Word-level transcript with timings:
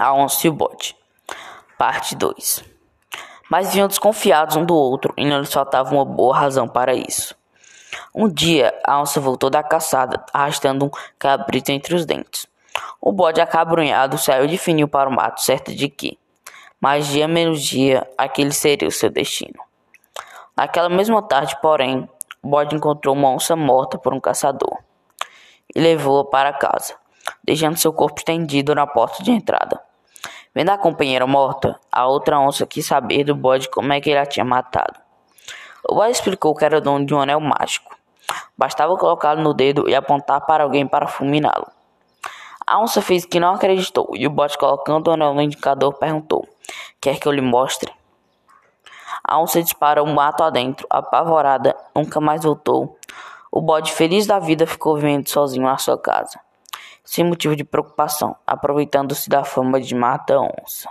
A 0.00 0.14
onça 0.14 0.46
e 0.46 0.50
o 0.50 0.52
bode. 0.54 0.96
Parte 1.76 2.16
2. 2.16 2.64
Mas 3.50 3.74
vinham 3.74 3.86
desconfiados 3.86 4.56
um 4.56 4.64
do 4.64 4.74
outro 4.74 5.12
e 5.14 5.26
não 5.26 5.40
lhes 5.40 5.52
faltava 5.52 5.94
uma 5.94 6.06
boa 6.06 6.34
razão 6.34 6.66
para 6.66 6.94
isso. 6.94 7.36
Um 8.14 8.26
dia, 8.26 8.72
a 8.82 8.98
onça 8.98 9.20
voltou 9.20 9.50
da 9.50 9.62
caçada, 9.62 10.24
arrastando 10.32 10.86
um 10.86 10.90
cabrito 11.18 11.70
entre 11.70 11.94
os 11.94 12.06
dentes. 12.06 12.46
O 12.98 13.12
bode 13.12 13.42
acabrunhado 13.42 14.16
saiu 14.16 14.46
de 14.46 14.56
fininho 14.56 14.88
para 14.88 15.06
o 15.06 15.12
mato, 15.12 15.42
certo 15.42 15.74
de 15.74 15.90
que, 15.90 16.18
mais 16.80 17.06
dia 17.06 17.28
menos 17.28 17.60
dia, 17.60 18.08
aquele 18.16 18.52
seria 18.52 18.88
o 18.88 18.92
seu 18.92 19.10
destino. 19.10 19.62
Naquela 20.56 20.88
mesma 20.88 21.20
tarde, 21.20 21.58
porém, 21.60 22.08
o 22.42 22.48
bode 22.48 22.74
encontrou 22.74 23.14
uma 23.14 23.28
onça 23.28 23.54
morta 23.54 23.98
por 23.98 24.14
um 24.14 24.20
caçador 24.20 24.78
e 25.74 25.78
levou-a 25.78 26.24
para 26.24 26.54
casa, 26.54 26.94
deixando 27.44 27.76
seu 27.76 27.92
corpo 27.92 28.18
estendido 28.18 28.74
na 28.74 28.86
porta 28.86 29.22
de 29.22 29.30
entrada. 29.30 29.89
Vendo 30.52 30.70
a 30.70 30.78
companheira 30.78 31.28
morta, 31.28 31.78
a 31.92 32.08
outra 32.08 32.40
onça 32.40 32.66
quis 32.66 32.84
saber 32.84 33.22
do 33.22 33.36
bode 33.36 33.68
como 33.68 33.92
é 33.92 34.00
que 34.00 34.10
ele 34.10 34.18
a 34.18 34.26
tinha 34.26 34.44
matado. 34.44 34.98
O 35.88 35.94
bode 35.94 36.10
explicou 36.10 36.56
que 36.56 36.64
era 36.64 36.80
dono 36.80 37.06
de 37.06 37.14
um 37.14 37.20
anel 37.20 37.38
mágico. 37.38 37.96
Bastava 38.58 38.96
colocá-lo 38.96 39.40
no 39.42 39.54
dedo 39.54 39.88
e 39.88 39.94
apontar 39.94 40.44
para 40.46 40.64
alguém 40.64 40.88
para 40.88 41.06
fulminá-lo. 41.06 41.68
A 42.66 42.80
onça 42.80 43.00
fez 43.00 43.24
que 43.24 43.38
não 43.38 43.54
acreditou 43.54 44.10
e 44.14 44.26
o 44.26 44.30
bode, 44.30 44.58
colocando 44.58 45.06
o 45.06 45.12
anel 45.12 45.34
no 45.34 45.40
indicador, 45.40 45.94
perguntou: 45.94 46.44
Quer 47.00 47.20
que 47.20 47.28
eu 47.28 47.32
lhe 47.32 47.40
mostre? 47.40 47.92
A 49.22 49.40
onça 49.40 49.62
disparou 49.62 50.04
um 50.04 50.12
mato 50.12 50.42
adentro, 50.42 50.84
apavorada, 50.90 51.76
nunca 51.94 52.20
mais 52.20 52.42
voltou. 52.42 52.98
O 53.52 53.60
bode, 53.60 53.92
feliz 53.92 54.26
da 54.26 54.40
vida, 54.40 54.66
ficou 54.66 54.96
vivendo 54.96 55.28
sozinho 55.28 55.66
na 55.66 55.78
sua 55.78 55.96
casa 55.96 56.40
sem 57.04 57.24
motivo 57.24 57.56
de 57.56 57.64
preocupação, 57.64 58.36
aproveitando-se 58.46 59.28
da 59.28 59.44
fama 59.44 59.80
de 59.80 59.94
mata-onça. 59.94 60.88